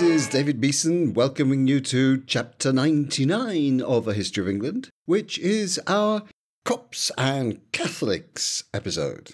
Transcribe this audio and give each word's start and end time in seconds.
This 0.00 0.22
is 0.22 0.28
David 0.28 0.62
Beeson 0.62 1.12
welcoming 1.12 1.66
you 1.66 1.78
to 1.82 2.22
chapter 2.26 2.72
99 2.72 3.82
of 3.82 4.08
A 4.08 4.14
History 4.14 4.42
of 4.42 4.48
England, 4.48 4.88
which 5.04 5.38
is 5.38 5.78
our 5.86 6.22
Cops 6.64 7.12
and 7.18 7.60
Catholics 7.72 8.64
episode. 8.72 9.32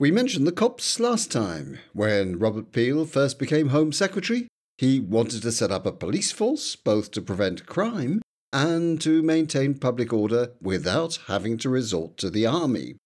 We 0.00 0.10
mentioned 0.10 0.48
the 0.48 0.52
cops 0.52 0.98
last 0.98 1.30
time. 1.30 1.78
When 1.92 2.40
Robert 2.40 2.72
Peel 2.72 3.06
first 3.06 3.38
became 3.38 3.68
Home 3.68 3.92
Secretary, 3.92 4.48
he 4.78 4.98
wanted 4.98 5.42
to 5.42 5.52
set 5.52 5.70
up 5.70 5.86
a 5.86 5.92
police 5.92 6.32
force 6.32 6.74
both 6.74 7.12
to 7.12 7.22
prevent 7.22 7.66
crime 7.66 8.20
and 8.52 9.00
to 9.00 9.22
maintain 9.22 9.78
public 9.78 10.12
order 10.12 10.54
without 10.60 11.20
having 11.28 11.56
to 11.58 11.68
resort 11.68 12.16
to 12.16 12.30
the 12.30 12.46
army. 12.46 12.96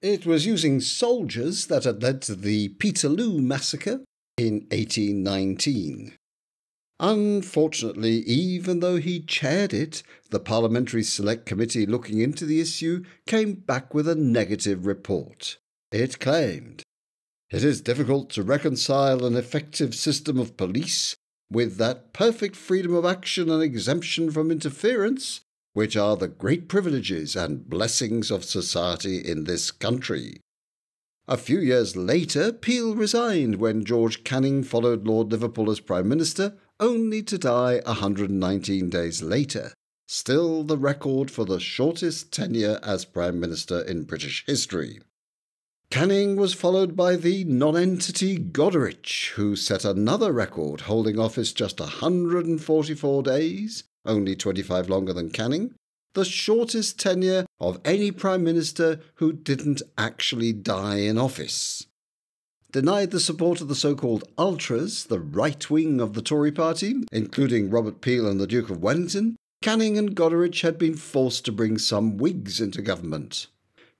It 0.00 0.24
was 0.24 0.46
using 0.46 0.80
soldiers 0.80 1.66
that 1.66 1.84
had 1.84 2.02
led 2.02 2.22
to 2.22 2.34
the 2.34 2.70
Peterloo 2.70 3.42
massacre 3.42 4.00
in 4.38 4.66
1819. 4.70 6.14
Unfortunately, 7.02 8.18
even 8.18 8.80
though 8.80 8.96
he 8.96 9.20
chaired 9.20 9.72
it, 9.72 10.02
the 10.28 10.38
Parliamentary 10.38 11.02
Select 11.02 11.46
Committee 11.46 11.86
looking 11.86 12.20
into 12.20 12.44
the 12.44 12.60
issue 12.60 13.04
came 13.26 13.54
back 13.54 13.94
with 13.94 14.06
a 14.06 14.14
negative 14.14 14.84
report. 14.84 15.56
It 15.90 16.20
claimed 16.20 16.82
it 17.50 17.64
is 17.64 17.80
difficult 17.80 18.28
to 18.30 18.42
reconcile 18.42 19.24
an 19.24 19.34
effective 19.34 19.94
system 19.94 20.38
of 20.38 20.58
police 20.58 21.16
with 21.50 21.78
that 21.78 22.12
perfect 22.12 22.54
freedom 22.54 22.94
of 22.94 23.06
action 23.06 23.50
and 23.50 23.62
exemption 23.62 24.30
from 24.30 24.50
interference 24.50 25.40
which 25.72 25.96
are 25.96 26.16
the 26.16 26.28
great 26.28 26.68
privileges 26.68 27.34
and 27.34 27.68
blessings 27.68 28.30
of 28.30 28.44
society 28.44 29.18
in 29.18 29.44
this 29.44 29.70
country. 29.70 30.40
A 31.28 31.36
few 31.36 31.60
years 31.60 31.96
later, 31.96 32.52
Peel 32.52 32.94
resigned 32.94 33.56
when 33.56 33.84
George 33.84 34.24
Canning 34.24 34.64
followed 34.64 35.06
Lord 35.06 35.30
Liverpool 35.30 35.70
as 35.70 35.78
Prime 35.78 36.08
Minister, 36.08 36.56
only 36.80 37.22
to 37.22 37.38
die 37.38 37.80
119 37.84 38.90
days 38.90 39.22
later, 39.22 39.72
still 40.08 40.64
the 40.64 40.78
record 40.78 41.30
for 41.30 41.44
the 41.44 41.60
shortest 41.60 42.32
tenure 42.32 42.80
as 42.82 43.04
Prime 43.04 43.38
Minister 43.38 43.82
in 43.82 44.04
British 44.04 44.44
history. 44.46 44.98
Canning 45.90 46.36
was 46.36 46.54
followed 46.54 46.96
by 46.96 47.16
the 47.16 47.44
nonentity 47.44 48.38
Goderich, 48.38 49.30
who 49.32 49.56
set 49.56 49.84
another 49.84 50.32
record, 50.32 50.82
holding 50.82 51.18
office 51.18 51.52
just 51.52 51.80
144 51.80 53.22
days, 53.22 53.84
only 54.06 54.34
25 54.34 54.88
longer 54.88 55.12
than 55.12 55.30
Canning, 55.30 55.74
the 56.14 56.24
shortest 56.24 56.98
tenure 56.98 57.44
of 57.60 57.80
any 57.84 58.10
Prime 58.10 58.42
Minister 58.42 59.00
who 59.16 59.32
didn't 59.32 59.82
actually 59.98 60.52
die 60.52 60.98
in 60.98 61.18
office. 61.18 61.86
Denied 62.72 63.10
the 63.10 63.18
support 63.18 63.60
of 63.60 63.66
the 63.66 63.74
so 63.74 63.96
called 63.96 64.22
Ultras, 64.38 65.04
the 65.04 65.18
right 65.18 65.68
wing 65.68 66.00
of 66.00 66.14
the 66.14 66.22
Tory 66.22 66.52
party, 66.52 67.02
including 67.10 67.68
Robert 67.68 68.00
Peel 68.00 68.28
and 68.28 68.38
the 68.38 68.46
Duke 68.46 68.70
of 68.70 68.80
Wellington, 68.80 69.34
Canning 69.60 69.98
and 69.98 70.14
Goderich 70.14 70.60
had 70.60 70.78
been 70.78 70.94
forced 70.94 71.44
to 71.44 71.52
bring 71.52 71.78
some 71.78 72.16
Whigs 72.16 72.60
into 72.60 72.80
government. 72.80 73.48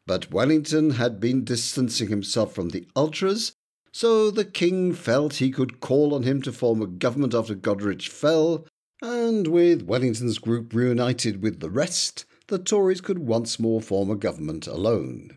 But 0.07 0.31
Wellington 0.31 0.91
had 0.91 1.19
been 1.19 1.43
distancing 1.43 2.11
himself 2.11 2.55
from 2.55 2.69
the 2.69 2.87
Ultras, 2.95 3.55
so 3.93 4.31
the 4.31 4.45
King 4.45 4.95
felt 4.95 5.35
he 5.35 5.51
could 5.51 5.81
call 5.81 6.15
on 6.15 6.23
him 6.23 6.41
to 6.43 6.53
form 6.53 6.81
a 6.81 6.87
government 6.87 7.35
after 7.35 7.57
Goderich 7.57 8.09
fell, 8.09 8.67
and 9.03 9.49
with 9.49 9.83
Wellington's 9.83 10.39
group 10.39 10.73
reunited 10.73 11.43
with 11.43 11.59
the 11.59 11.71
rest, 11.71 12.25
the 12.47 12.59
Tories 12.59 13.01
could 13.01 13.19
once 13.19 13.59
more 13.59 13.81
form 13.81 14.11
a 14.11 14.17
government 14.17 14.69
alone. 14.69 15.37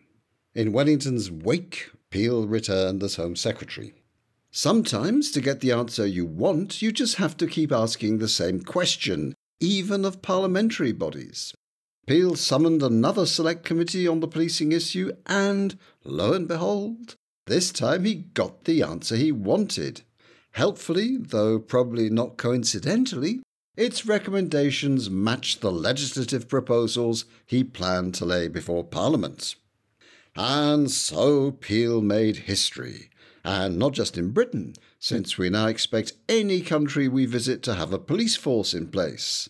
In 0.54 0.72
Wellington's 0.72 1.32
wake, 1.32 1.90
Peel 2.14 2.46
returned 2.46 3.02
as 3.02 3.16
Home 3.16 3.36
Secretary. 3.36 3.96
Sometimes, 4.52 5.32
to 5.32 5.42
get 5.42 5.62
the 5.62 5.72
answer 5.72 6.06
you 6.06 6.28
want, 6.28 6.80
you 6.80 6.92
just 6.92 7.16
have 7.16 7.36
to 7.38 7.48
keep 7.48 7.72
asking 7.72 8.20
the 8.20 8.28
same 8.28 8.62
question, 8.62 9.34
even 9.60 10.06
of 10.06 10.22
parliamentary 10.22 10.92
bodies. 10.92 11.56
Peel 12.06 12.36
summoned 12.36 12.84
another 12.84 13.26
select 13.26 13.66
committee 13.66 14.08
on 14.08 14.20
the 14.20 14.28
policing 14.28 14.72
issue, 14.74 15.12
and 15.26 15.76
lo 16.04 16.34
and 16.34 16.48
behold, 16.48 17.16
this 17.48 17.72
time 17.72 18.06
he 18.06 18.14
got 18.14 18.66
the 18.66 18.84
answer 18.84 19.16
he 19.16 19.32
wanted. 19.32 20.04
Helpfully, 20.52 21.18
though 21.18 21.58
probably 21.58 22.12
not 22.12 22.38
coincidentally, 22.38 23.42
its 23.76 24.06
recommendations 24.06 25.10
matched 25.10 25.62
the 25.62 25.72
legislative 25.72 26.48
proposals 26.48 27.26
he 27.48 27.64
planned 27.64 28.14
to 28.14 28.24
lay 28.24 28.48
before 28.48 28.84
Parliament. 28.84 29.56
And 30.36 30.90
so 30.90 31.52
Peel 31.52 32.02
made 32.02 32.38
history, 32.38 33.10
and 33.44 33.78
not 33.78 33.94
just 33.94 34.18
in 34.18 34.32
Britain, 34.32 34.74
since 35.00 35.38
we 35.38 35.50
now 35.50 35.68
expect 35.68 36.14
any 36.28 36.62
country 36.62 37.08
we 37.08 37.26
visit 37.26 37.62
to 37.64 37.76
have 37.76 37.94
a 37.94 38.00
police 38.00 38.36
force 38.36 38.74
in 38.74 38.88
place. 38.88 39.50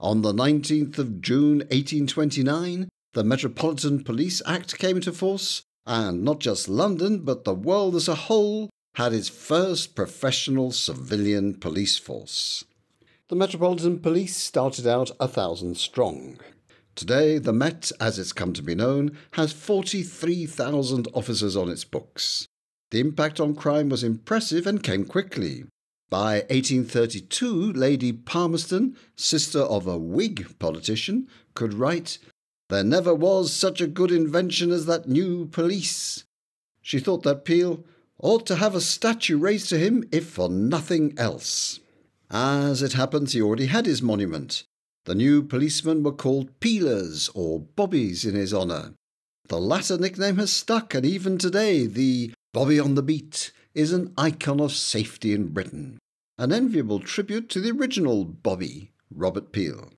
On 0.00 0.22
the 0.22 0.32
19th 0.32 0.98
of 0.98 1.20
June 1.20 1.58
1829, 1.58 2.88
the 3.12 3.24
Metropolitan 3.24 4.02
Police 4.02 4.42
Act 4.44 4.76
came 4.76 4.96
into 4.96 5.12
force, 5.12 5.62
and 5.86 6.24
not 6.24 6.40
just 6.40 6.68
London, 6.68 7.20
but 7.20 7.44
the 7.44 7.54
world 7.54 7.94
as 7.94 8.08
a 8.08 8.14
whole 8.14 8.70
had 8.96 9.12
its 9.12 9.28
first 9.28 9.94
professional 9.94 10.72
civilian 10.72 11.54
police 11.54 11.96
force. 11.96 12.64
The 13.28 13.36
Metropolitan 13.36 14.00
Police 14.00 14.36
started 14.36 14.86
out 14.86 15.10
a 15.20 15.28
thousand 15.28 15.76
strong. 15.76 16.38
Today, 16.94 17.38
the 17.38 17.52
Met, 17.52 17.90
as 17.98 18.18
it's 18.18 18.32
come 18.32 18.52
to 18.52 18.62
be 18.62 18.74
known, 18.74 19.18
has 19.32 19.52
43,000 19.52 21.08
officers 21.12 21.56
on 21.56 21.68
its 21.68 21.84
books. 21.84 22.46
The 22.92 23.00
impact 23.00 23.40
on 23.40 23.56
crime 23.56 23.88
was 23.88 24.04
impressive 24.04 24.66
and 24.66 24.82
came 24.82 25.04
quickly. 25.04 25.64
By 26.08 26.44
1832, 26.50 27.72
Lady 27.72 28.12
Palmerston, 28.12 28.96
sister 29.16 29.58
of 29.58 29.88
a 29.88 29.98
Whig 29.98 30.56
politician, 30.60 31.26
could 31.54 31.74
write, 31.74 32.18
There 32.68 32.84
never 32.84 33.12
was 33.12 33.52
such 33.52 33.80
a 33.80 33.88
good 33.88 34.12
invention 34.12 34.70
as 34.70 34.86
that 34.86 35.08
new 35.08 35.46
police. 35.46 36.22
She 36.80 37.00
thought 37.00 37.24
that 37.24 37.44
Peel 37.44 37.84
ought 38.20 38.46
to 38.46 38.56
have 38.56 38.76
a 38.76 38.80
statue 38.80 39.38
raised 39.38 39.68
to 39.70 39.78
him, 39.78 40.04
if 40.12 40.28
for 40.28 40.48
nothing 40.48 41.14
else. 41.18 41.80
As 42.30 42.82
it 42.82 42.92
happens, 42.92 43.32
he 43.32 43.42
already 43.42 43.66
had 43.66 43.86
his 43.86 44.00
monument. 44.00 44.62
The 45.04 45.14
new 45.14 45.42
policemen 45.42 46.02
were 46.02 46.12
called 46.12 46.58
Peelers 46.60 47.28
or 47.34 47.60
Bobbies 47.60 48.24
in 48.24 48.34
his 48.34 48.54
honour. 48.54 48.94
The 49.48 49.60
latter 49.60 49.98
nickname 49.98 50.38
has 50.38 50.50
stuck, 50.50 50.94
and 50.94 51.04
even 51.04 51.36
today, 51.36 51.86
the 51.86 52.32
Bobby 52.54 52.80
on 52.80 52.94
the 52.94 53.02
Beat 53.02 53.52
is 53.74 53.92
an 53.92 54.14
icon 54.16 54.60
of 54.60 54.72
safety 54.72 55.34
in 55.34 55.48
Britain, 55.48 55.98
an 56.38 56.52
enviable 56.52 57.00
tribute 57.00 57.50
to 57.50 57.60
the 57.60 57.70
original 57.70 58.24
Bobby, 58.24 58.92
Robert 59.14 59.52
Peel. 59.52 59.92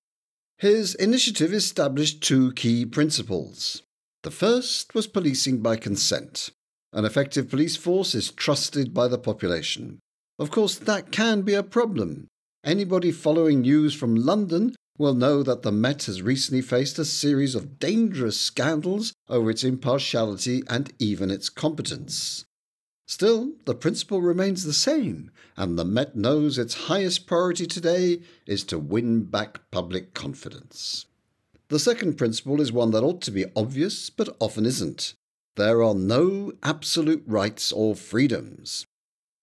His 0.59 0.97
initiative 0.97 1.53
established 1.53 2.21
two 2.21 2.53
key 2.55 2.85
principles. 2.85 3.83
The 4.25 4.33
first 4.33 4.93
was 4.93 5.07
policing 5.07 5.61
by 5.61 5.77
consent. 5.77 6.51
An 6.93 7.05
effective 7.05 7.49
police 7.49 7.77
force 7.77 8.15
is 8.17 8.33
trusted 8.33 8.93
by 8.93 9.07
the 9.07 9.19
population. 9.19 10.01
Of 10.39 10.51
course, 10.51 10.77
that 10.77 11.13
can 11.13 11.43
be 11.43 11.55
a 11.55 11.63
problem. 11.63 12.27
Anybody 12.65 13.13
following 13.13 13.61
news 13.61 13.95
from 13.95 14.17
London 14.17 14.75
will 14.99 15.15
know 15.15 15.43
that 15.43 15.63
the 15.63 15.73
Met 15.73 16.05
has 16.05 16.23
recently 16.23 16.63
faced 16.63 16.99
a 16.99 17.05
series 17.05 17.55
of 17.55 17.79
dangerous 17.79 18.41
scandals 18.41 19.13
over 19.29 19.51
its 19.51 19.65
impartiality 19.65 20.63
and 20.69 20.93
even 20.99 21.31
its 21.31 21.49
competence. 21.49 22.45
Still, 23.07 23.53
the 23.67 23.75
principle 23.75 24.21
remains 24.21 24.65
the 24.65 24.73
same, 24.73 25.31
and 25.57 25.79
the 25.79 25.85
Met 25.85 26.17
knows 26.17 26.59
its 26.59 26.87
highest 26.89 27.27
priority 27.27 27.67
today 27.67 28.21
is 28.47 28.65
to 28.65 28.79
win 28.79 29.25
back 29.25 29.71
public 29.71 30.13
confidence. 30.13 31.07
The 31.69 31.79
second 31.79 32.19
principle 32.19 32.61
is 32.61 32.73
one 32.73 32.91
that 32.93 33.05
ought 33.05 33.23
to 33.23 33.31
be 33.31 33.47
obvious, 33.55 34.11
but 34.11 34.37
often 34.41 34.67
isn't. 34.67 35.15
There 35.57 35.83
are 35.83 35.95
no 35.95 36.53
absolute 36.63 37.23
rights 37.27 37.73
or 37.73 37.95
freedoms. 37.95 38.87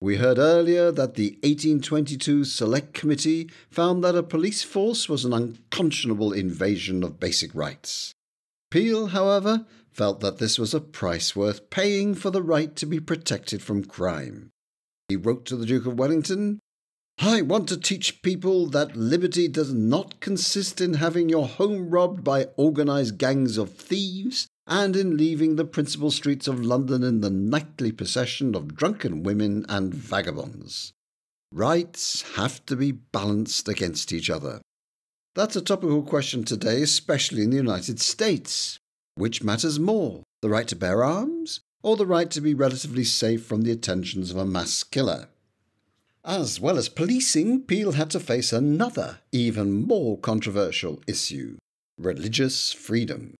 We 0.00 0.16
heard 0.16 0.38
earlier 0.38 0.90
that 0.92 1.14
the 1.14 1.38
1822 1.42 2.44
Select 2.44 2.92
Committee 2.92 3.50
found 3.70 4.04
that 4.04 4.16
a 4.16 4.22
police 4.22 4.62
force 4.62 5.08
was 5.08 5.24
an 5.24 5.32
unconscionable 5.32 6.32
invasion 6.32 7.02
of 7.02 7.20
basic 7.20 7.54
rights. 7.54 8.12
Peel, 8.70 9.08
however, 9.08 9.66
felt 9.90 10.20
that 10.20 10.38
this 10.38 10.58
was 10.58 10.74
a 10.74 10.80
price 10.80 11.36
worth 11.36 11.70
paying 11.70 12.14
for 12.14 12.30
the 12.30 12.42
right 12.42 12.74
to 12.76 12.86
be 12.86 13.00
protected 13.00 13.62
from 13.62 13.84
crime. 13.84 14.50
He 15.08 15.16
wrote 15.16 15.46
to 15.46 15.56
the 15.56 15.66
Duke 15.66 15.86
of 15.86 15.98
Wellington 15.98 16.58
I 17.18 17.42
want 17.42 17.68
to 17.68 17.76
teach 17.76 18.22
people 18.22 18.66
that 18.66 18.96
liberty 18.96 19.46
does 19.46 19.72
not 19.72 20.18
consist 20.18 20.80
in 20.80 20.94
having 20.94 21.28
your 21.28 21.46
home 21.46 21.90
robbed 21.90 22.24
by 22.24 22.46
organized 22.56 23.18
gangs 23.18 23.56
of 23.56 23.74
thieves 23.74 24.48
and 24.66 24.96
in 24.96 25.16
leaving 25.16 25.56
the 25.56 25.64
principal 25.64 26.10
streets 26.10 26.48
of 26.48 26.64
London 26.64 27.02
in 27.02 27.20
the 27.20 27.30
nightly 27.30 27.92
procession 27.92 28.54
of 28.54 28.74
drunken 28.76 29.22
women 29.22 29.66
and 29.68 29.92
vagabonds. 29.92 30.92
Rights 31.52 32.22
have 32.36 32.64
to 32.66 32.76
be 32.76 32.92
balanced 32.92 33.68
against 33.68 34.12
each 34.12 34.30
other. 34.30 34.60
That's 35.34 35.56
a 35.56 35.60
topical 35.60 36.02
question 36.02 36.44
today, 36.44 36.82
especially 36.82 37.42
in 37.42 37.50
the 37.50 37.56
United 37.56 38.00
States. 38.00 38.78
Which 39.16 39.42
matters 39.42 39.78
more, 39.78 40.22
the 40.42 40.48
right 40.48 40.66
to 40.68 40.76
bear 40.76 41.04
arms 41.04 41.60
or 41.82 41.96
the 41.96 42.06
right 42.06 42.30
to 42.30 42.40
be 42.40 42.54
relatively 42.54 43.04
safe 43.04 43.44
from 43.44 43.62
the 43.62 43.70
attentions 43.70 44.30
of 44.30 44.36
a 44.36 44.44
mass 44.44 44.82
killer? 44.82 45.28
As 46.24 46.58
well 46.58 46.78
as 46.78 46.88
policing, 46.88 47.62
Peel 47.62 47.92
had 47.92 48.10
to 48.10 48.20
face 48.20 48.52
another, 48.52 49.18
even 49.30 49.86
more 49.86 50.18
controversial 50.18 51.02
issue 51.06 51.58
religious 51.98 52.72
freedom. 52.72 53.34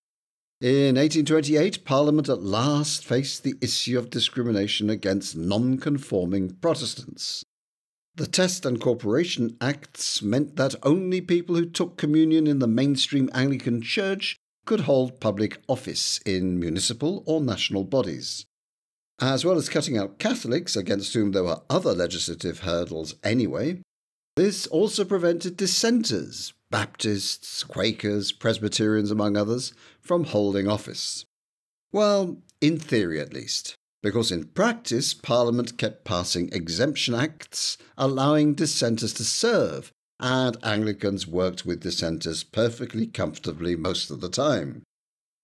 In 0.64 0.96
1828, 0.96 1.84
Parliament 1.84 2.30
at 2.30 2.42
last 2.42 3.04
faced 3.04 3.42
the 3.42 3.54
issue 3.60 3.98
of 3.98 4.08
discrimination 4.08 4.88
against 4.88 5.36
non-conforming 5.36 6.54
Protestants. 6.62 7.44
The 8.14 8.26
Test 8.26 8.64
and 8.64 8.80
Corporation 8.80 9.58
Acts 9.60 10.22
meant 10.22 10.56
that 10.56 10.74
only 10.82 11.20
people 11.20 11.54
who 11.56 11.66
took 11.66 11.98
communion 11.98 12.46
in 12.46 12.60
the 12.60 12.66
mainstream 12.66 13.28
Anglican 13.34 13.82
Church 13.82 14.38
could 14.64 14.80
hold 14.80 15.20
public 15.20 15.58
office 15.68 16.18
in 16.24 16.58
municipal 16.58 17.22
or 17.26 17.42
national 17.42 17.84
bodies. 17.84 18.46
As 19.20 19.44
well 19.44 19.58
as 19.58 19.68
cutting 19.68 19.98
out 19.98 20.18
Catholics, 20.18 20.76
against 20.76 21.12
whom 21.12 21.32
there 21.32 21.44
were 21.44 21.60
other 21.68 21.92
legislative 21.92 22.60
hurdles 22.60 23.16
anyway, 23.22 23.82
this 24.36 24.66
also 24.66 25.04
prevented 25.04 25.56
dissenters, 25.56 26.52
Baptists, 26.70 27.62
Quakers, 27.62 28.32
Presbyterians, 28.32 29.10
among 29.10 29.36
others, 29.36 29.72
from 30.00 30.24
holding 30.24 30.68
office. 30.68 31.24
Well, 31.92 32.38
in 32.60 32.78
theory 32.78 33.20
at 33.20 33.32
least 33.32 33.76
because 34.04 34.30
in 34.30 34.44
practice, 34.44 35.14
Parliament 35.14 35.78
kept 35.78 36.04
passing 36.04 36.50
exemption 36.52 37.14
acts 37.14 37.78
allowing 37.96 38.52
dissenters 38.52 39.14
to 39.14 39.24
serve, 39.24 39.90
and 40.20 40.58
Anglicans 40.62 41.26
worked 41.26 41.64
with 41.64 41.80
dissenters 41.80 42.44
perfectly 42.44 43.06
comfortably 43.06 43.76
most 43.76 44.10
of 44.10 44.20
the 44.20 44.28
time. 44.28 44.82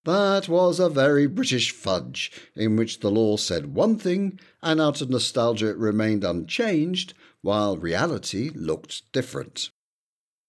That 0.05 0.47
was 0.47 0.79
a 0.79 0.91
very 0.91 1.27
British 1.27 1.73
fudge, 1.73 2.31
in 2.55 2.77
which 2.77 3.01
the 3.01 3.11
law 3.11 3.39
said 3.39 3.75
one 3.75 3.97
thing, 3.97 4.39
and 4.63 4.79
out 4.79 5.01
of 5.01 5.09
nostalgia 5.09 5.71
it 5.71 5.79
remained 5.79 6.23
unchanged, 6.23 7.15
while 7.43 7.77
reality 7.77 8.51
looked 8.55 9.11
different. 9.13 9.71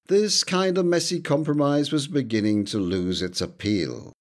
This 0.08 0.44
kind 0.44 0.78
of 0.78 0.86
messy 0.86 1.22
compromise 1.22 1.92
was 1.92 2.08
beginning 2.08 2.66
to 2.66 2.78
lose 2.78 3.22
its 3.22 3.40
appeal. 3.40 4.12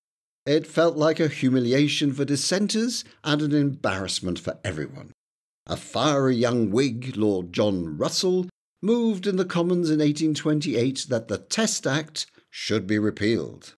It 0.46 0.66
felt 0.66 0.96
like 0.96 1.20
a 1.20 1.28
humiliation 1.28 2.12
for 2.12 2.24
dissenters 2.24 3.04
and 3.24 3.42
an 3.42 3.52
embarrassment 3.52 4.38
for 4.38 4.58
everyone. 4.64 5.12
A 5.66 5.76
fiery 5.76 6.36
young 6.36 6.70
Whig, 6.70 7.16
Lord 7.16 7.52
John 7.52 7.98
Russell, 7.98 8.46
moved 8.82 9.26
in 9.26 9.36
the 9.36 9.44
Commons 9.44 9.90
in 9.90 9.98
1828 9.98 11.06
that 11.10 11.28
the 11.28 11.38
Test 11.38 11.86
Act 11.86 12.26
should 12.50 12.86
be 12.86 12.98
repealed. 12.98 13.74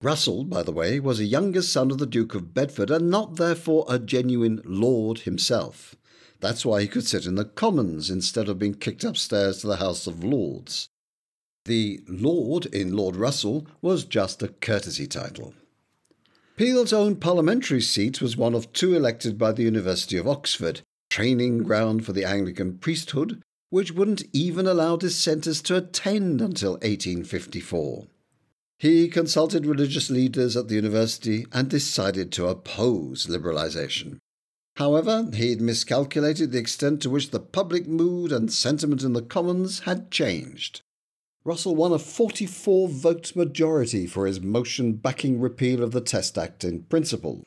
Russell, 0.00 0.44
by 0.44 0.62
the 0.62 0.72
way, 0.72 1.00
was 1.00 1.20
a 1.20 1.24
younger 1.24 1.62
son 1.62 1.90
of 1.90 1.98
the 1.98 2.06
Duke 2.06 2.34
of 2.34 2.54
Bedford 2.54 2.90
and 2.90 3.10
not 3.10 3.36
therefore 3.36 3.84
a 3.88 3.98
genuine 3.98 4.62
lord 4.64 5.20
himself. 5.20 5.96
That's 6.40 6.64
why 6.64 6.82
he 6.82 6.88
could 6.88 7.06
sit 7.06 7.26
in 7.26 7.34
the 7.34 7.44
Commons 7.44 8.10
instead 8.10 8.48
of 8.48 8.58
being 8.58 8.74
kicked 8.74 9.04
upstairs 9.04 9.58
to 9.58 9.66
the 9.66 9.76
House 9.76 10.06
of 10.06 10.22
Lords. 10.22 10.88
The 11.64 12.00
Lord 12.08 12.66
in 12.66 12.96
Lord 12.96 13.16
Russell 13.16 13.66
was 13.82 14.04
just 14.04 14.42
a 14.42 14.48
courtesy 14.48 15.06
title. 15.06 15.54
Peel's 16.56 16.92
own 16.92 17.16
parliamentary 17.16 17.80
seat 17.80 18.20
was 18.20 18.36
one 18.36 18.54
of 18.54 18.72
two 18.72 18.94
elected 18.94 19.38
by 19.38 19.52
the 19.52 19.62
University 19.62 20.16
of 20.16 20.26
Oxford, 20.26 20.80
training 21.10 21.62
ground 21.62 22.04
for 22.04 22.12
the 22.12 22.24
Anglican 22.24 22.78
priesthood, 22.78 23.42
which 23.70 23.92
wouldn't 23.92 24.24
even 24.32 24.66
allow 24.66 24.96
dissenters 24.96 25.60
to 25.62 25.76
attend 25.76 26.40
until 26.40 26.72
1854. 26.72 28.06
He 28.78 29.08
consulted 29.08 29.66
religious 29.66 30.08
leaders 30.08 30.56
at 30.56 30.68
the 30.68 30.76
university 30.76 31.46
and 31.52 31.68
decided 31.68 32.32
to 32.32 32.46
oppose 32.46 33.26
liberalisation. 33.26 34.18
However, 34.78 35.28
he'd 35.34 35.60
miscalculated 35.60 36.52
the 36.52 36.58
extent 36.58 37.02
to 37.02 37.10
which 37.10 37.30
the 37.30 37.40
public 37.40 37.88
mood 37.88 38.30
and 38.30 38.52
sentiment 38.52 39.02
in 39.02 39.12
the 39.12 39.22
Commons 39.22 39.80
had 39.80 40.12
changed. 40.12 40.82
Russell 41.42 41.74
won 41.74 41.90
a 41.90 41.98
44 41.98 42.88
vote 42.88 43.34
majority 43.34 44.06
for 44.06 44.24
his 44.24 44.40
motion 44.40 44.92
backing 44.92 45.40
repeal 45.40 45.82
of 45.82 45.90
the 45.90 46.00
Test 46.00 46.38
Act 46.38 46.62
in 46.62 46.84
principle. 46.84 47.42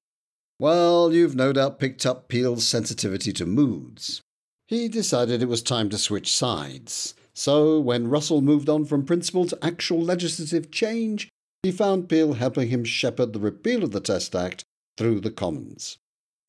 Well, 0.59 1.13
you've 1.13 1.33
no 1.33 1.53
doubt 1.53 1.79
picked 1.79 2.05
up 2.05 2.27
Peel's 2.27 2.67
sensitivity 2.67 3.31
to 3.31 3.45
moods. 3.45 4.19
He 4.67 4.89
decided 4.89 5.41
it 5.41 5.47
was 5.47 5.61
time 5.61 5.89
to 5.91 5.97
switch 5.97 6.35
sides. 6.35 7.13
So, 7.33 7.79
when 7.79 8.09
Russell 8.09 8.41
moved 8.41 8.67
on 8.67 8.83
from 8.83 9.05
principle 9.05 9.45
to 9.45 9.65
actual 9.65 10.01
legislative 10.01 10.69
change, 10.69 11.29
he 11.63 11.71
found 11.71 12.09
Peel 12.09 12.33
helping 12.33 12.67
him 12.67 12.83
shepherd 12.83 13.31
the 13.31 13.39
repeal 13.39 13.85
of 13.85 13.91
the 13.91 14.01
Test 14.01 14.35
Act 14.35 14.65
through 14.97 15.21
the 15.21 15.31
Commons. 15.31 15.97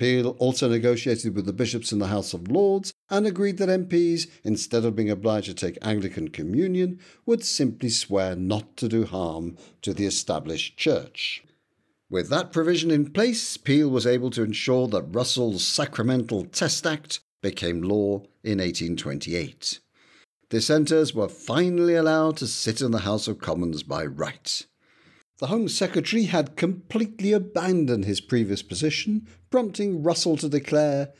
Peel 0.03 0.31
also 0.41 0.69
negotiated 0.69 1.37
with 1.37 1.47
the 1.47 1.53
bishops 1.53 1.93
in 1.93 2.01
the 2.01 2.09
House 2.09 2.35
of 2.35 2.51
Lords 2.51 2.93
and 3.09 3.25
agreed 3.25 3.59
that 3.59 3.69
MPs, 3.69 4.27
instead 4.43 4.85
of 4.85 4.97
being 4.97 5.09
obliged 5.09 5.47
to 5.47 5.55
take 5.55 5.79
Anglican 5.81 6.27
communion, 6.27 6.99
would 7.25 7.45
simply 7.45 7.89
swear 7.89 8.35
not 8.35 8.77
to 8.79 8.89
do 8.89 9.05
harm 9.05 9.57
to 9.81 9.95
the 9.95 10.05
established 10.05 10.77
church. 10.77 11.45
With 12.11 12.31
that 12.31 12.51
provision 12.51 12.91
in 12.91 13.13
place, 13.13 13.57
Peel 13.57 13.89
was 13.89 14.05
able 14.05 14.31
to 14.31 14.43
ensure 14.43 14.89
that 14.89 15.15
Russell's 15.15 15.65
Sacramental 15.65 16.47
Test 16.47 16.85
Act 16.85 17.21
became 17.41 17.81
law 17.81 18.25
in 18.43 18.59
1828. 18.59 19.79
Dissenters 20.51 21.15
were 21.15 21.29
finally 21.29 21.95
allowed 21.95 22.39
to 22.39 22.49
sit 22.49 22.81
in 22.81 22.91
the 22.91 23.07
House 23.07 23.29
of 23.29 23.39
Commons 23.39 23.85
by 23.85 24.05
right. 24.05 24.67
The 25.43 25.49
Home 25.49 25.67
Secretary 25.67 26.27
had 26.27 26.55
completely 26.55 27.33
abandoned 27.33 28.05
his 28.05 28.21
previous 28.21 28.63
position, 28.63 29.27
prompting 29.51 30.05
Russell 30.05 30.37
to 30.37 30.49
declare, 30.49 31.13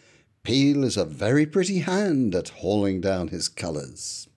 Peel 0.45 0.85
is 0.85 0.97
a 0.97 1.05
very 1.05 1.45
pretty 1.45 1.81
hand 1.81 2.33
at 2.37 2.51
hauling 2.51 3.01
down 3.01 3.29
his 3.29 3.49
colours. 3.49 4.29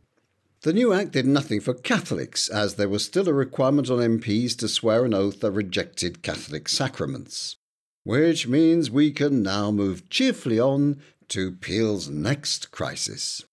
The 0.61 0.73
new 0.73 0.91
Act 0.91 1.11
did 1.11 1.27
nothing 1.27 1.59
for 1.59 1.75
Catholics, 1.75 2.49
as 2.49 2.73
there 2.73 2.89
was 2.89 3.05
still 3.05 3.29
a 3.29 3.33
requirement 3.33 3.91
on 3.91 3.99
MPs 3.99 4.57
to 4.57 4.67
swear 4.67 5.05
an 5.05 5.13
oath 5.13 5.41
that 5.41 5.51
rejected 5.51 6.23
Catholic 6.23 6.67
sacraments. 6.67 7.57
Which 8.03 8.47
means 8.47 8.89
we 8.89 9.11
can 9.11 9.43
now 9.43 9.69
move 9.69 10.09
cheerfully 10.09 10.59
on 10.59 10.99
to 11.27 11.51
Peel's 11.51 12.09
next 12.09 12.71
crisis. 12.71 13.43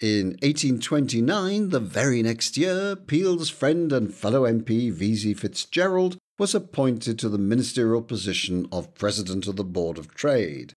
In 0.00 0.28
1829, 0.40 1.68
the 1.68 1.78
very 1.78 2.22
next 2.22 2.56
year, 2.56 2.96
Peel's 2.96 3.50
friend 3.50 3.92
and 3.92 4.14
fellow 4.14 4.44
MP 4.50 4.90
Vesey 4.90 5.34
Fitzgerald 5.34 6.16
was 6.38 6.54
appointed 6.54 7.18
to 7.18 7.28
the 7.28 7.36
ministerial 7.36 8.00
position 8.00 8.66
of 8.72 8.94
President 8.94 9.46
of 9.46 9.56
the 9.56 9.64
Board 9.64 9.98
of 9.98 10.14
Trade. 10.14 10.72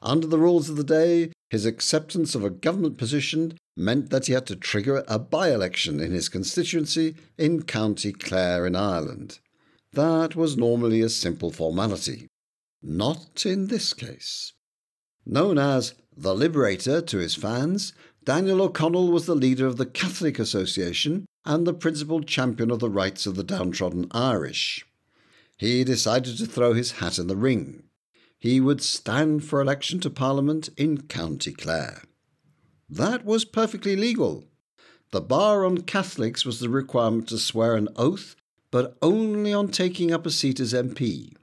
Under 0.00 0.28
the 0.28 0.38
rules 0.38 0.70
of 0.70 0.76
the 0.76 0.84
day, 0.84 1.32
his 1.50 1.66
acceptance 1.66 2.36
of 2.36 2.44
a 2.44 2.50
government 2.50 2.96
position 2.96 3.58
meant 3.76 4.10
that 4.10 4.26
he 4.26 4.34
had 4.34 4.46
to 4.46 4.54
trigger 4.54 5.02
a 5.08 5.18
by 5.18 5.50
election 5.50 5.98
in 5.98 6.12
his 6.12 6.28
constituency 6.28 7.16
in 7.36 7.64
County 7.64 8.12
Clare 8.12 8.68
in 8.68 8.76
Ireland. 8.76 9.40
That 9.94 10.36
was 10.36 10.56
normally 10.56 11.00
a 11.00 11.08
simple 11.08 11.50
formality. 11.50 12.28
Not 12.80 13.44
in 13.44 13.66
this 13.66 13.92
case. 13.92 14.52
Known 15.26 15.58
as 15.58 15.94
the 16.16 16.34
Liberator 16.34 17.00
to 17.00 17.18
his 17.18 17.34
fans, 17.34 17.92
Daniel 18.24 18.62
O'Connell 18.62 19.10
was 19.10 19.26
the 19.26 19.34
leader 19.34 19.66
of 19.66 19.76
the 19.76 19.86
Catholic 19.86 20.38
Association 20.38 21.26
and 21.44 21.66
the 21.66 21.74
principal 21.74 22.22
champion 22.22 22.70
of 22.70 22.80
the 22.80 22.90
rights 22.90 23.26
of 23.26 23.34
the 23.34 23.44
downtrodden 23.44 24.06
Irish. 24.10 24.84
He 25.56 25.84
decided 25.84 26.38
to 26.38 26.46
throw 26.46 26.72
his 26.72 26.92
hat 26.92 27.18
in 27.18 27.26
the 27.26 27.36
ring. 27.36 27.84
He 28.38 28.60
would 28.60 28.82
stand 28.82 29.44
for 29.44 29.60
election 29.60 30.00
to 30.00 30.10
Parliament 30.10 30.70
in 30.76 31.02
County 31.02 31.52
Clare. 31.52 32.02
That 32.88 33.24
was 33.24 33.44
perfectly 33.44 33.96
legal. 33.96 34.44
The 35.12 35.20
bar 35.20 35.64
on 35.64 35.82
Catholics 35.82 36.44
was 36.44 36.60
the 36.60 36.68
requirement 36.68 37.28
to 37.28 37.38
swear 37.38 37.76
an 37.76 37.88
oath, 37.96 38.36
but 38.70 38.96
only 39.02 39.52
on 39.52 39.68
taking 39.68 40.12
up 40.12 40.24
a 40.24 40.30
seat 40.30 40.60
as 40.60 40.72
MP. 40.72 41.34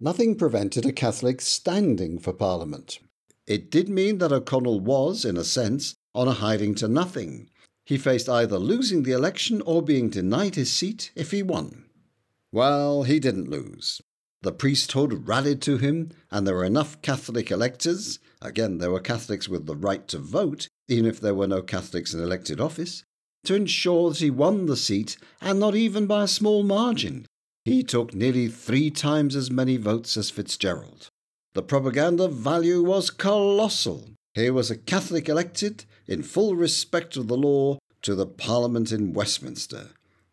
Nothing 0.00 0.36
prevented 0.36 0.86
a 0.86 0.92
Catholic 0.92 1.40
standing 1.40 2.18
for 2.18 2.32
Parliament. 2.32 2.98
It 3.46 3.70
did 3.70 3.88
mean 3.88 4.18
that 4.18 4.32
O'Connell 4.32 4.80
was, 4.80 5.24
in 5.24 5.36
a 5.36 5.44
sense, 5.44 5.94
on 6.14 6.28
a 6.28 6.32
hiding 6.32 6.74
to 6.76 6.88
nothing. 6.88 7.48
He 7.84 7.98
faced 7.98 8.28
either 8.28 8.58
losing 8.58 9.02
the 9.02 9.12
election 9.12 9.62
or 9.62 9.82
being 9.82 10.10
denied 10.10 10.56
his 10.56 10.72
seat 10.72 11.12
if 11.14 11.30
he 11.30 11.42
won. 11.42 11.84
Well, 12.52 13.04
he 13.04 13.20
didn't 13.20 13.50
lose. 13.50 14.00
The 14.42 14.52
priesthood 14.52 15.28
rallied 15.28 15.62
to 15.62 15.78
him, 15.78 16.10
and 16.30 16.46
there 16.46 16.54
were 16.54 16.64
enough 16.64 17.00
Catholic 17.02 17.50
electors 17.50 18.18
again, 18.40 18.78
there 18.78 18.90
were 18.90 19.00
Catholics 19.00 19.48
with 19.48 19.66
the 19.66 19.76
right 19.76 20.06
to 20.08 20.18
vote, 20.18 20.68
even 20.88 21.06
if 21.06 21.20
there 21.20 21.34
were 21.34 21.46
no 21.46 21.62
Catholics 21.62 22.14
in 22.14 22.20
elected 22.20 22.60
office 22.60 23.04
to 23.44 23.54
ensure 23.54 24.10
that 24.10 24.18
he 24.18 24.30
won 24.30 24.66
the 24.66 24.76
seat, 24.76 25.16
and 25.40 25.60
not 25.60 25.74
even 25.76 26.06
by 26.06 26.24
a 26.24 26.28
small 26.28 26.64
margin. 26.64 27.26
He 27.64 27.84
took 27.84 28.12
nearly 28.12 28.48
three 28.48 28.90
times 28.90 29.36
as 29.36 29.50
many 29.50 29.76
votes 29.76 30.16
as 30.16 30.30
Fitzgerald. 30.30 31.10
The 31.56 31.62
propaganda 31.62 32.28
value 32.28 32.82
was 32.82 33.08
colossal. 33.08 34.10
Here 34.34 34.52
was 34.52 34.70
a 34.70 34.76
Catholic 34.76 35.26
elected, 35.26 35.86
in 36.06 36.22
full 36.22 36.54
respect 36.54 37.16
of 37.16 37.28
the 37.28 37.36
law, 37.38 37.78
to 38.02 38.14
the 38.14 38.26
Parliament 38.26 38.92
in 38.92 39.14
Westminster. 39.14 39.86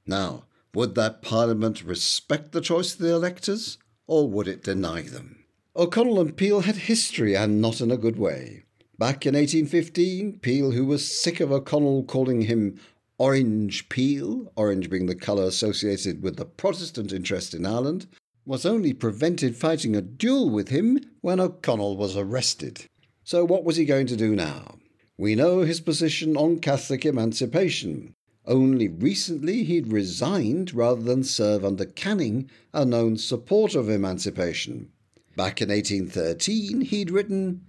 Now, 0.05 0.43
would 0.75 0.95
that 0.95 1.21
Parliament 1.21 1.81
respect 1.81 2.51
the 2.51 2.59
choice 2.59 2.95
of 2.95 2.99
the 2.99 3.13
electors, 3.13 3.77
or 4.05 4.27
would 4.27 4.49
it 4.49 4.65
deny 4.65 5.03
them? 5.03 5.45
O'Connell 5.77 6.19
and 6.19 6.35
Peel 6.35 6.59
had 6.59 6.75
history, 6.75 7.37
and 7.37 7.61
not 7.61 7.79
in 7.79 7.89
a 7.89 7.95
good 7.95 8.17
way. 8.17 8.63
Back 8.99 9.25
in 9.25 9.33
1815, 9.33 10.39
Peel, 10.39 10.71
who 10.71 10.85
was 10.85 11.09
sick 11.09 11.39
of 11.39 11.53
O'Connell 11.53 12.03
calling 12.03 12.41
him 12.41 12.77
Orange 13.17 13.87
Peel, 13.87 14.51
orange 14.57 14.89
being 14.89 15.05
the 15.05 15.15
colour 15.15 15.45
associated 15.45 16.21
with 16.21 16.35
the 16.35 16.43
Protestant 16.43 17.13
interest 17.13 17.53
in 17.53 17.65
Ireland, 17.65 18.07
was 18.45 18.65
only 18.65 18.91
prevented 18.91 19.55
fighting 19.55 19.95
a 19.95 20.01
duel 20.01 20.49
with 20.49 20.67
him 20.67 20.99
when 21.23 21.39
O'Connell 21.39 21.95
was 21.95 22.17
arrested. 22.17 22.85
So, 23.23 23.45
what 23.45 23.63
was 23.63 23.77
he 23.77 23.85
going 23.85 24.07
to 24.07 24.17
do 24.17 24.35
now? 24.35 24.75
We 25.17 25.35
know 25.35 25.61
his 25.61 25.79
position 25.79 26.35
on 26.35 26.59
Catholic 26.59 27.05
emancipation. 27.05 28.13
Only 28.45 28.89
recently 28.89 29.63
he'd 29.63 29.87
resigned 29.87 30.73
rather 30.73 31.01
than 31.01 31.23
serve 31.23 31.63
under 31.63 31.85
Canning, 31.85 32.49
a 32.73 32.83
known 32.83 33.15
supporter 33.15 33.79
of 33.79 33.89
emancipation. 33.89 34.89
Back 35.37 35.61
in 35.61 35.69
1813, 35.69 36.81
he'd 36.81 37.09
written, 37.09 37.61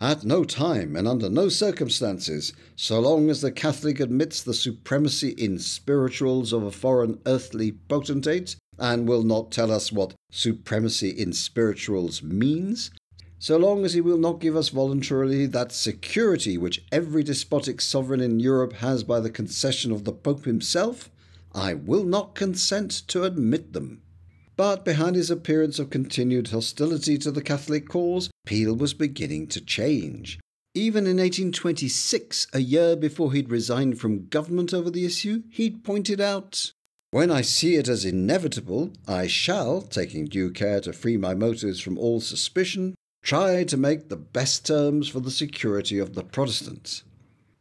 At 0.00 0.24
no 0.24 0.42
time 0.42 0.96
and 0.96 1.06
under 1.06 1.28
no 1.28 1.50
circumstances, 1.50 2.54
so 2.76 2.98
long 2.98 3.28
as 3.28 3.42
the 3.42 3.52
Catholic 3.52 4.00
admits 4.00 4.42
the 4.42 4.54
supremacy 4.54 5.34
in 5.36 5.58
spirituals 5.58 6.54
of 6.54 6.62
a 6.62 6.72
foreign 6.72 7.20
earthly 7.26 7.72
potentate, 7.72 8.56
and 8.78 9.06
will 9.06 9.22
not 9.22 9.52
tell 9.52 9.70
us 9.70 9.92
what 9.92 10.14
supremacy 10.30 11.10
in 11.10 11.34
spirituals 11.34 12.22
means, 12.22 12.90
so 13.42 13.56
long 13.56 13.84
as 13.84 13.92
he 13.92 14.00
will 14.00 14.18
not 14.18 14.38
give 14.38 14.54
us 14.54 14.68
voluntarily 14.68 15.46
that 15.46 15.72
security 15.72 16.56
which 16.56 16.84
every 16.92 17.24
despotic 17.24 17.80
sovereign 17.80 18.20
in 18.20 18.38
Europe 18.38 18.74
has 18.74 19.02
by 19.02 19.18
the 19.18 19.28
concession 19.28 19.90
of 19.90 20.04
the 20.04 20.12
Pope 20.12 20.44
himself, 20.44 21.10
I 21.52 21.74
will 21.74 22.04
not 22.04 22.36
consent 22.36 22.92
to 23.08 23.24
admit 23.24 23.72
them. 23.72 24.00
But 24.56 24.84
behind 24.84 25.16
his 25.16 25.28
appearance 25.28 25.80
of 25.80 25.90
continued 25.90 26.50
hostility 26.50 27.18
to 27.18 27.32
the 27.32 27.42
Catholic 27.42 27.88
cause, 27.88 28.30
Peel 28.46 28.76
was 28.76 28.94
beginning 28.94 29.48
to 29.48 29.60
change. 29.60 30.38
Even 30.76 31.02
in 31.04 31.16
1826, 31.16 32.46
a 32.52 32.60
year 32.60 32.94
before 32.94 33.32
he'd 33.32 33.50
resigned 33.50 33.98
from 33.98 34.28
government 34.28 34.72
over 34.72 34.88
the 34.88 35.04
issue, 35.04 35.42
he'd 35.50 35.82
pointed 35.82 36.20
out 36.20 36.70
when 37.10 37.32
I 37.32 37.40
see 37.40 37.74
it 37.74 37.88
as 37.88 38.04
inevitable, 38.04 38.92
I 39.08 39.26
shall, 39.26 39.82
taking 39.82 40.26
due 40.26 40.52
care 40.52 40.80
to 40.82 40.92
free 40.92 41.16
my 41.16 41.34
motives 41.34 41.80
from 41.80 41.98
all 41.98 42.20
suspicion, 42.20 42.94
try 43.22 43.64
to 43.64 43.76
make 43.76 44.08
the 44.08 44.16
best 44.16 44.66
terms 44.66 45.08
for 45.08 45.20
the 45.20 45.30
security 45.30 45.98
of 45.98 46.14
the 46.14 46.24
Protestants. 46.24 47.04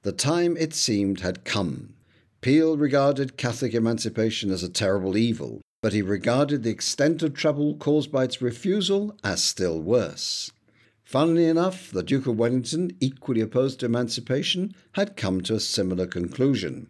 The 0.03 0.11
time, 0.11 0.57
it 0.57 0.73
seemed, 0.73 1.19
had 1.19 1.45
come. 1.45 1.93
Peel 2.41 2.75
regarded 2.75 3.37
Catholic 3.37 3.75
emancipation 3.75 4.49
as 4.49 4.63
a 4.63 4.69
terrible 4.69 5.15
evil, 5.15 5.61
but 5.83 5.93
he 5.93 6.01
regarded 6.01 6.63
the 6.63 6.71
extent 6.71 7.21
of 7.21 7.35
trouble 7.35 7.75
caused 7.75 8.11
by 8.11 8.23
its 8.23 8.41
refusal 8.41 9.15
as 9.23 9.43
still 9.43 9.79
worse. 9.79 10.51
Funnily 11.03 11.45
enough, 11.45 11.91
the 11.91 12.03
Duke 12.03 12.25
of 12.25 12.37
Wellington, 12.37 12.95
equally 12.99 13.41
opposed 13.41 13.81
to 13.81 13.85
emancipation, 13.85 14.73
had 14.93 15.17
come 15.17 15.41
to 15.41 15.55
a 15.55 15.59
similar 15.59 16.07
conclusion. 16.07 16.87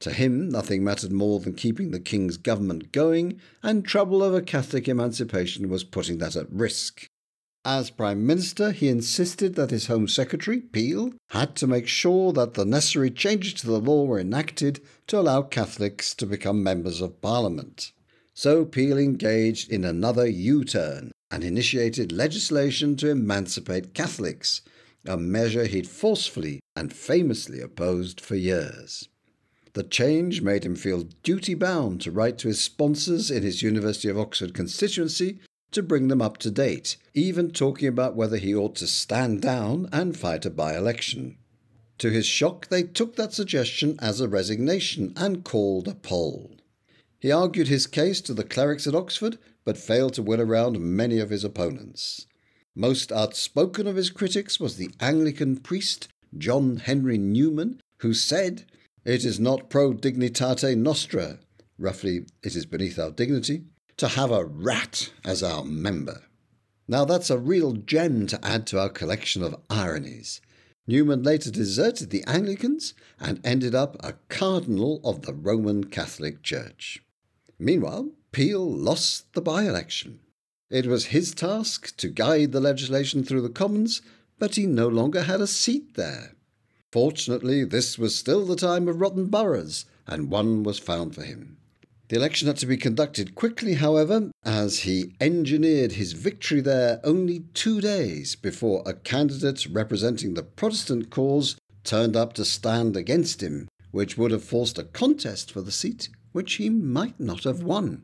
To 0.00 0.10
him, 0.10 0.48
nothing 0.48 0.84
mattered 0.84 1.12
more 1.12 1.40
than 1.40 1.54
keeping 1.54 1.90
the 1.90 2.00
king's 2.00 2.36
government 2.36 2.92
going, 2.92 3.40
and 3.62 3.84
trouble 3.84 4.22
over 4.22 4.40
Catholic 4.40 4.88
emancipation 4.88 5.68
was 5.68 5.84
putting 5.84 6.18
that 6.18 6.36
at 6.36 6.52
risk. 6.52 7.06
As 7.64 7.90
Prime 7.90 8.26
Minister, 8.26 8.72
he 8.72 8.88
insisted 8.88 9.54
that 9.54 9.70
his 9.70 9.86
Home 9.86 10.08
Secretary, 10.08 10.60
Peel, 10.60 11.12
had 11.28 11.54
to 11.56 11.68
make 11.68 11.86
sure 11.86 12.32
that 12.32 12.54
the 12.54 12.64
necessary 12.64 13.08
changes 13.08 13.54
to 13.54 13.68
the 13.68 13.78
law 13.78 14.04
were 14.04 14.18
enacted 14.18 14.80
to 15.06 15.20
allow 15.20 15.42
Catholics 15.42 16.12
to 16.14 16.26
become 16.26 16.64
members 16.64 17.00
of 17.00 17.20
Parliament. 17.20 17.92
So 18.34 18.64
Peel 18.64 18.98
engaged 18.98 19.70
in 19.70 19.84
another 19.84 20.26
U 20.26 20.64
turn 20.64 21.12
and 21.30 21.44
initiated 21.44 22.10
legislation 22.10 22.96
to 22.96 23.10
emancipate 23.10 23.94
Catholics, 23.94 24.62
a 25.06 25.16
measure 25.16 25.66
he'd 25.66 25.88
forcefully 25.88 26.58
and 26.74 26.92
famously 26.92 27.60
opposed 27.60 28.20
for 28.20 28.34
years. 28.34 29.08
The 29.74 29.84
change 29.84 30.42
made 30.42 30.64
him 30.64 30.74
feel 30.74 31.08
duty 31.22 31.54
bound 31.54 32.00
to 32.00 32.10
write 32.10 32.38
to 32.38 32.48
his 32.48 32.60
sponsors 32.60 33.30
in 33.30 33.44
his 33.44 33.62
University 33.62 34.08
of 34.08 34.18
Oxford 34.18 34.52
constituency 34.52 35.38
to 35.72 35.82
bring 35.82 36.08
them 36.08 36.22
up 36.22 36.38
to 36.38 36.50
date, 36.50 36.96
even 37.14 37.50
talking 37.50 37.88
about 37.88 38.16
whether 38.16 38.36
he 38.36 38.54
ought 38.54 38.76
to 38.76 38.86
stand 38.86 39.42
down 39.42 39.88
and 39.92 40.16
fight 40.16 40.46
a 40.46 40.50
by 40.50 40.76
election. 40.76 41.36
To 41.98 42.10
his 42.10 42.26
shock, 42.26 42.68
they 42.68 42.82
took 42.82 43.16
that 43.16 43.32
suggestion 43.32 43.96
as 44.00 44.20
a 44.20 44.28
resignation 44.28 45.12
and 45.16 45.44
called 45.44 45.88
a 45.88 45.94
poll. 45.94 46.56
He 47.20 47.30
argued 47.30 47.68
his 47.68 47.86
case 47.86 48.20
to 48.22 48.34
the 48.34 48.44
clerics 48.44 48.86
at 48.86 48.94
Oxford, 48.94 49.38
but 49.64 49.78
failed 49.78 50.14
to 50.14 50.22
win 50.22 50.40
around 50.40 50.80
many 50.80 51.18
of 51.18 51.30
his 51.30 51.44
opponents. 51.44 52.26
Most 52.74 53.12
outspoken 53.12 53.86
of 53.86 53.96
his 53.96 54.10
critics 54.10 54.58
was 54.58 54.76
the 54.76 54.90
Anglican 54.98 55.58
priest 55.58 56.08
John 56.36 56.78
Henry 56.78 57.18
Newman, 57.18 57.80
who 57.98 58.14
said, 58.14 58.64
It 59.04 59.24
is 59.24 59.38
not 59.38 59.70
pro 59.70 59.92
dignitate 59.92 60.76
nostra, 60.76 61.38
roughly, 61.78 62.26
it 62.42 62.56
is 62.56 62.66
beneath 62.66 62.98
our 62.98 63.10
dignity, 63.10 63.64
to 64.02 64.08
have 64.08 64.32
a 64.32 64.44
rat 64.44 65.12
as 65.24 65.44
our 65.44 65.62
member. 65.62 66.24
Now 66.88 67.04
that's 67.04 67.30
a 67.30 67.38
real 67.38 67.74
gem 67.74 68.26
to 68.26 68.44
add 68.44 68.66
to 68.66 68.80
our 68.80 68.88
collection 68.88 69.44
of 69.44 69.60
ironies. 69.70 70.40
Newman 70.88 71.22
later 71.22 71.52
deserted 71.52 72.10
the 72.10 72.24
Anglicans 72.26 72.94
and 73.20 73.40
ended 73.44 73.76
up 73.76 73.94
a 74.00 74.14
cardinal 74.28 75.00
of 75.04 75.22
the 75.22 75.32
Roman 75.32 75.84
Catholic 75.84 76.42
Church. 76.42 77.00
Meanwhile, 77.60 78.10
Peel 78.32 78.68
lost 78.68 79.32
the 79.34 79.40
by 79.40 79.66
election. 79.66 80.18
It 80.68 80.86
was 80.86 81.14
his 81.14 81.32
task 81.32 81.96
to 81.98 82.08
guide 82.08 82.50
the 82.50 82.60
legislation 82.60 83.22
through 83.22 83.42
the 83.42 83.50
Commons, 83.50 84.02
but 84.40 84.56
he 84.56 84.66
no 84.66 84.88
longer 84.88 85.22
had 85.22 85.40
a 85.40 85.46
seat 85.46 85.94
there. 85.94 86.34
Fortunately, 86.90 87.62
this 87.62 87.98
was 87.98 88.18
still 88.18 88.44
the 88.46 88.56
time 88.56 88.88
of 88.88 89.00
rotten 89.00 89.26
boroughs, 89.26 89.84
and 90.08 90.28
one 90.28 90.64
was 90.64 90.80
found 90.80 91.14
for 91.14 91.22
him. 91.22 91.58
The 92.12 92.18
election 92.18 92.46
had 92.46 92.58
to 92.58 92.66
be 92.66 92.76
conducted 92.76 93.34
quickly, 93.34 93.72
however, 93.72 94.32
as 94.44 94.80
he 94.80 95.14
engineered 95.18 95.92
his 95.92 96.12
victory 96.12 96.60
there 96.60 97.00
only 97.02 97.46
two 97.54 97.80
days 97.80 98.36
before 98.36 98.82
a 98.84 98.92
candidate 98.92 99.66
representing 99.70 100.34
the 100.34 100.42
Protestant 100.42 101.08
cause 101.08 101.56
turned 101.84 102.14
up 102.14 102.34
to 102.34 102.44
stand 102.44 102.98
against 102.98 103.42
him, 103.42 103.66
which 103.92 104.18
would 104.18 104.30
have 104.30 104.44
forced 104.44 104.78
a 104.78 104.84
contest 104.84 105.50
for 105.50 105.62
the 105.62 105.72
seat 105.72 106.10
which 106.32 106.56
he 106.56 106.68
might 106.68 107.18
not 107.18 107.44
have 107.44 107.62
won. 107.62 108.02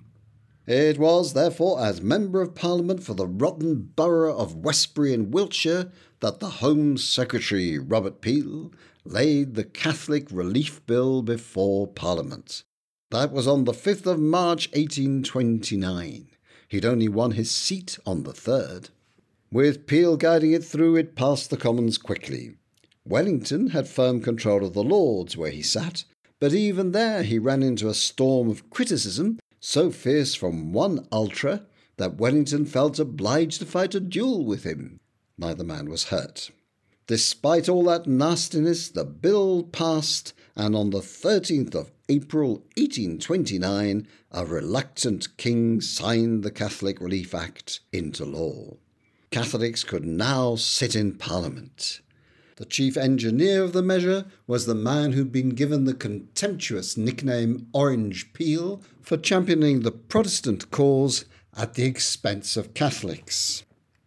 It 0.66 0.96
was, 0.96 1.34
therefore, 1.34 1.78
as 1.84 2.00
Member 2.00 2.40
of 2.40 2.54
Parliament 2.54 3.02
for 3.02 3.12
the 3.12 3.26
rotten 3.26 3.92
borough 3.94 4.38
of 4.38 4.56
Westbury 4.56 5.12
in 5.12 5.30
Wiltshire 5.30 5.92
that 6.20 6.40
the 6.40 6.62
Home 6.64 6.96
Secretary, 6.96 7.78
Robert 7.78 8.22
Peel, 8.22 8.72
laid 9.04 9.54
the 9.54 9.64
Catholic 9.64 10.28
Relief 10.30 10.80
Bill 10.86 11.20
before 11.20 11.86
Parliament. 11.86 12.64
That 13.10 13.32
was 13.32 13.48
on 13.48 13.64
the 13.64 13.72
5th 13.72 14.04
of 14.04 14.20
March 14.20 14.68
1829. 14.72 16.28
He'd 16.68 16.84
only 16.84 17.08
won 17.08 17.30
his 17.30 17.50
seat 17.50 17.98
on 18.04 18.24
the 18.24 18.34
3rd. 18.34 18.90
With 19.50 19.86
Peel 19.86 20.18
guiding 20.18 20.52
it 20.52 20.62
through, 20.62 20.96
it 20.96 21.16
passed 21.16 21.48
the 21.48 21.56
Commons 21.56 21.96
quickly. 21.96 22.56
Wellington 23.06 23.68
had 23.68 23.88
firm 23.88 24.20
control 24.20 24.62
of 24.62 24.74
the 24.74 24.82
Lords, 24.82 25.38
where 25.38 25.50
he 25.50 25.62
sat, 25.62 26.04
but 26.38 26.52
even 26.52 26.92
there 26.92 27.22
he 27.22 27.38
ran 27.38 27.62
into 27.62 27.88
a 27.88 27.94
storm 27.94 28.50
of 28.50 28.68
criticism 28.68 29.38
so 29.58 29.90
fierce 29.90 30.34
from 30.34 30.74
one 30.74 31.06
ultra 31.10 31.64
that 31.96 32.18
Wellington 32.18 32.66
felt 32.66 32.98
obliged 32.98 33.60
to 33.60 33.66
fight 33.66 33.94
a 33.94 34.00
duel 34.00 34.44
with 34.44 34.64
him. 34.64 35.00
Neither 35.38 35.64
man 35.64 35.88
was 35.88 36.04
hurt. 36.04 36.50
Despite 37.06 37.70
all 37.70 37.84
that 37.84 38.06
nastiness, 38.06 38.90
the 38.90 39.04
bill 39.04 39.62
passed, 39.62 40.34
and 40.54 40.76
on 40.76 40.90
the 40.90 41.00
13th 41.00 41.74
of 41.74 41.90
April 42.10 42.64
1829, 42.78 44.08
a 44.32 44.46
reluctant 44.46 45.36
king 45.36 45.78
signed 45.82 46.42
the 46.42 46.50
Catholic 46.50 47.02
Relief 47.02 47.34
Act 47.34 47.80
into 47.92 48.24
law. 48.24 48.78
Catholics 49.30 49.84
could 49.84 50.06
now 50.06 50.56
sit 50.56 50.96
in 50.96 51.16
Parliament. 51.16 52.00
The 52.56 52.64
chief 52.64 52.96
engineer 52.96 53.62
of 53.62 53.74
the 53.74 53.82
measure 53.82 54.24
was 54.46 54.64
the 54.64 54.74
man 54.74 55.12
who'd 55.12 55.30
been 55.30 55.50
given 55.50 55.84
the 55.84 55.92
contemptuous 55.92 56.96
nickname 56.96 57.66
Orange 57.74 58.32
Peel 58.32 58.82
for 59.02 59.18
championing 59.18 59.80
the 59.80 59.92
Protestant 59.92 60.70
cause 60.70 61.26
at 61.54 61.74
the 61.74 61.84
expense 61.84 62.56
of 62.56 62.72
Catholics. 62.72 63.64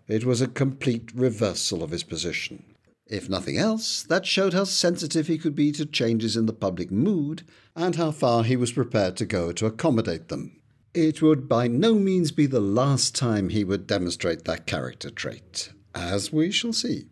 It 0.08 0.26
was 0.26 0.42
a 0.42 0.48
complete 0.48 1.12
reversal 1.14 1.84
of 1.84 1.92
his 1.92 2.04
position. 2.04 2.71
If 3.12 3.30
nothing 3.30 3.58
else, 3.58 4.04
that 4.04 4.26
showed 4.26 4.54
how 4.54 4.64
sensitive 4.64 5.28
he 5.28 5.38
could 5.38 5.54
be 5.54 5.74
to 5.74 5.86
changes 5.86 6.38
in 6.38 6.46
the 6.46 6.54
public 6.54 6.90
mood 6.90 7.44
and 7.76 7.98
how 7.98 8.12
far 8.12 8.46
he 8.46 8.56
was 8.56 8.72
prepared 8.72 9.18
to 9.18 9.26
go 9.26 9.52
to 9.52 9.66
accommodate 9.66 10.30
them. 10.30 10.62
It 10.94 11.22
would 11.22 11.50
by 11.50 11.68
no 11.68 11.96
means 11.96 12.32
be 12.32 12.46
the 12.46 12.62
last 12.62 13.14
time 13.14 13.50
he 13.50 13.66
would 13.66 13.86
demonstrate 13.86 14.46
that 14.46 14.66
character 14.66 15.10
trait, 15.10 15.74
as 15.94 16.32
we 16.32 16.52
shall 16.52 16.72
see. 16.72 17.08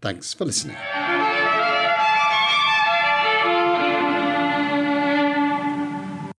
Thanks 0.00 0.34
for 0.34 0.44
listening. 0.44 0.76